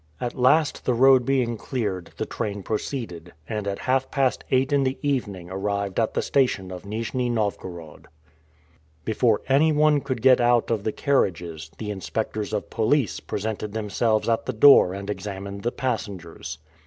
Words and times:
At 0.19 0.33
last, 0.33 0.85
the 0.85 0.95
road 0.95 1.25
being 1.27 1.57
cleared, 1.57 2.09
the 2.17 2.25
train 2.25 2.63
proceeded, 2.63 3.33
and 3.47 3.67
at 3.67 3.77
half 3.77 4.09
past 4.09 4.43
eight 4.49 4.73
in 4.73 4.81
the 4.81 4.97
evening 5.03 5.51
arrived 5.51 5.99
at 5.99 6.15
the 6.15 6.23
station 6.23 6.71
of 6.71 6.87
Nijni 6.87 7.29
Novgorod. 7.29 8.07
Before 9.05 9.41
anyone 9.47 10.01
could 10.01 10.23
get 10.23 10.41
out 10.41 10.71
of 10.71 10.83
the 10.85 10.91
carriages, 10.91 11.69
the 11.77 11.91
inspectors 11.91 12.51
of 12.51 12.71
police 12.71 13.19
presented 13.19 13.73
themselves 13.73 14.27
at 14.27 14.47
the 14.47 14.53
doors 14.53 14.97
and 14.97 15.07
examined 15.07 15.61
the 15.61 15.71
passengers. 15.71 16.57